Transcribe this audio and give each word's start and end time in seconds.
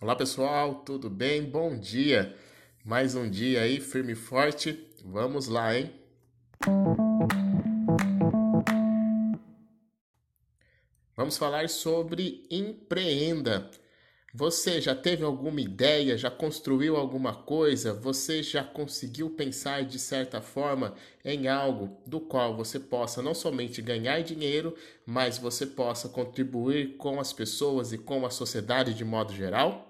Olá 0.00 0.14
pessoal, 0.14 0.76
tudo 0.76 1.10
bem? 1.10 1.42
Bom 1.42 1.76
dia! 1.76 2.32
Mais 2.84 3.16
um 3.16 3.28
dia 3.28 3.62
aí, 3.62 3.80
firme 3.80 4.12
e 4.12 4.14
forte. 4.14 4.86
Vamos 5.04 5.48
lá, 5.48 5.76
hein? 5.76 5.92
Vamos 11.16 11.36
falar 11.36 11.68
sobre 11.68 12.46
empreenda. 12.48 13.68
Você 14.32 14.80
já 14.80 14.94
teve 14.94 15.24
alguma 15.24 15.60
ideia? 15.60 16.16
Já 16.16 16.30
construiu 16.30 16.96
alguma 16.96 17.34
coisa? 17.34 17.92
Você 17.92 18.40
já 18.40 18.62
conseguiu 18.62 19.30
pensar 19.30 19.84
de 19.84 19.98
certa 19.98 20.40
forma 20.40 20.94
em 21.24 21.48
algo 21.48 22.00
do 22.06 22.20
qual 22.20 22.56
você 22.56 22.78
possa 22.78 23.20
não 23.20 23.34
somente 23.34 23.82
ganhar 23.82 24.22
dinheiro, 24.22 24.76
mas 25.04 25.38
você 25.38 25.66
possa 25.66 26.08
contribuir 26.08 26.96
com 26.96 27.18
as 27.18 27.32
pessoas 27.32 27.92
e 27.92 27.98
com 27.98 28.24
a 28.24 28.30
sociedade 28.30 28.94
de 28.94 29.04
modo 29.04 29.32
geral? 29.32 29.87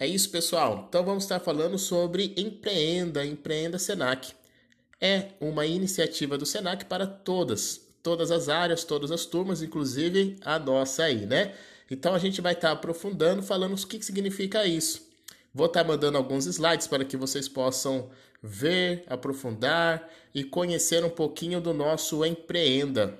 É 0.00 0.06
isso, 0.06 0.30
pessoal. 0.30 0.86
Então 0.88 1.04
vamos 1.04 1.24
estar 1.24 1.40
falando 1.40 1.78
sobre 1.78 2.32
Empreenda, 2.34 3.22
Empreenda 3.22 3.78
Senac. 3.78 4.32
É 4.98 5.32
uma 5.38 5.66
iniciativa 5.66 6.38
do 6.38 6.46
Senac 6.46 6.86
para 6.86 7.06
todas, 7.06 7.78
todas 8.02 8.30
as 8.30 8.48
áreas, 8.48 8.82
todas 8.82 9.10
as 9.10 9.26
turmas, 9.26 9.60
inclusive 9.60 10.38
a 10.42 10.58
nossa 10.58 11.04
aí, 11.04 11.26
né? 11.26 11.54
Então 11.90 12.14
a 12.14 12.18
gente 12.18 12.40
vai 12.40 12.54
estar 12.54 12.72
aprofundando, 12.72 13.42
falando 13.42 13.74
o 13.74 13.86
que 13.86 14.02
significa 14.02 14.66
isso. 14.66 15.06
Vou 15.52 15.66
estar 15.66 15.84
mandando 15.84 16.16
alguns 16.16 16.46
slides 16.46 16.86
para 16.86 17.04
que 17.04 17.18
vocês 17.18 17.46
possam 17.46 18.08
ver, 18.42 19.04
aprofundar 19.06 20.08
e 20.34 20.42
conhecer 20.42 21.04
um 21.04 21.10
pouquinho 21.10 21.60
do 21.60 21.74
nosso 21.74 22.24
Empreenda. 22.24 23.18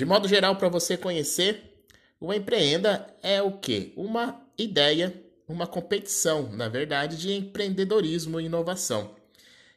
De 0.00 0.06
modo 0.06 0.26
geral, 0.26 0.56
para 0.56 0.70
você 0.70 0.96
conhecer, 0.96 1.84
o 2.18 2.32
empreenda 2.32 3.06
é 3.22 3.42
o 3.42 3.58
que? 3.58 3.92
Uma 3.94 4.40
ideia, 4.56 5.12
uma 5.46 5.66
competição, 5.66 6.50
na 6.52 6.70
verdade, 6.70 7.18
de 7.18 7.34
empreendedorismo 7.34 8.40
e 8.40 8.46
inovação. 8.46 9.10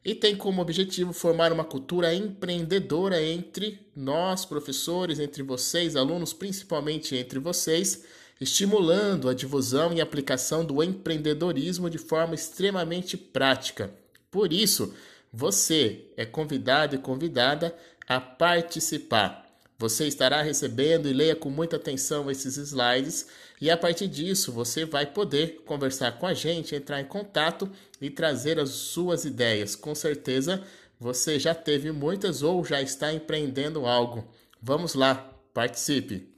E 0.02 0.16
tem 0.16 0.34
como 0.34 0.62
objetivo 0.62 1.12
formar 1.12 1.52
uma 1.52 1.66
cultura 1.66 2.16
empreendedora 2.16 3.22
entre 3.22 3.86
nós, 3.94 4.46
professores, 4.46 5.20
entre 5.20 5.44
vocês, 5.44 5.98
alunos, 5.98 6.32
principalmente 6.32 7.18
entre 7.18 7.38
vocês, 7.38 8.06
estimulando 8.40 9.28
a 9.28 9.34
difusão 9.34 9.92
e 9.92 10.00
aplicação 10.00 10.64
do 10.64 10.82
empreendedorismo 10.82 11.90
de 11.90 11.98
forma 11.98 12.34
extremamente 12.34 13.18
prática. 13.18 13.94
Por 14.32 14.54
isso, 14.54 14.94
você 15.34 16.06
é 16.16 16.26
convidado 16.26 16.96
e 16.96 16.98
convidada 16.98 17.76
a 18.08 18.22
participar. 18.22 19.43
Você 19.84 20.08
estará 20.08 20.42
recebendo 20.42 21.10
e 21.10 21.14
leia 21.14 21.36
com 21.36 21.50
muita 21.50 21.76
atenção 21.76 22.32
esses 22.32 22.56
slides 22.56 23.28
e 23.60 23.70
a 23.70 23.76
partir 23.76 24.08
disso 24.08 24.50
você 24.50 24.86
vai 24.86 25.06
poder 25.06 25.62
conversar 25.66 26.14
com 26.14 26.26
a 26.26 26.34
gente, 26.34 26.74
entrar 26.74 27.02
em 27.02 27.06
contato 27.06 27.70
e 28.00 28.10
trazer 28.10 28.58
as 28.62 28.70
suas 28.70 29.26
ideias. 29.26 29.76
Com 29.76 29.94
certeza 29.94 30.64
você 30.98 31.38
já 31.38 31.54
teve 31.54 31.92
muitas 31.92 32.42
ou 32.42 32.64
já 32.64 32.82
está 32.82 33.12
empreendendo 33.12 33.86
algo. 33.86 34.26
Vamos 34.62 34.94
lá, 34.94 35.16
participe! 35.54 36.34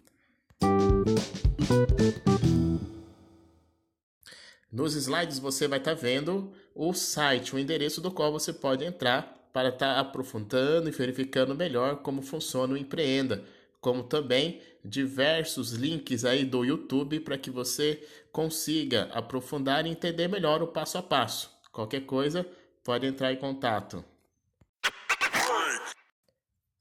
Nos 4.71 4.95
slides 4.95 5.37
você 5.37 5.67
vai 5.67 5.77
estar 5.77 5.93
vendo 5.93 6.51
o 6.73 6.95
site, 6.95 7.53
o 7.53 7.59
endereço 7.59 8.01
do 8.01 8.09
qual 8.09 8.31
você 8.31 8.51
pode 8.51 8.83
entrar 8.83 9.34
para 9.55 9.69
estar 9.69 9.93
tá 9.93 10.01
aprofundando 10.01 10.89
e 10.89 10.91
verificando 10.91 11.55
melhor 11.55 12.01
como 12.01 12.21
funciona 12.21 12.73
o 12.73 12.77
Empreenda, 12.77 13.41
como 13.79 14.03
também 14.03 14.61
diversos 14.83 15.71
links 15.71 16.25
aí 16.25 16.43
do 16.43 16.65
YouTube 16.65 17.21
para 17.21 17.37
que 17.37 17.49
você 17.49 18.05
consiga 18.33 19.03
aprofundar 19.13 19.85
e 19.85 19.89
entender 19.89 20.27
melhor 20.27 20.61
o 20.61 20.67
passo 20.67 20.97
a 20.97 21.01
passo. 21.01 21.49
Qualquer 21.71 22.01
coisa, 22.01 22.45
pode 22.83 23.07
entrar 23.07 23.31
em 23.31 23.37
contato. 23.37 24.03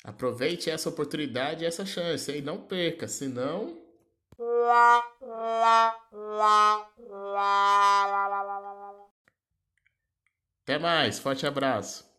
Aproveite 0.03 0.69
essa 0.69 0.89
oportunidade 0.89 1.63
e 1.63 1.67
essa 1.69 1.87
chance 1.87 2.37
e 2.37 2.43
não 2.43 2.59
perca, 2.59 3.07
senão. 3.07 3.79
Até 10.65 10.77
mais, 10.77 11.21
forte 11.21 11.47
abraço. 11.47 12.14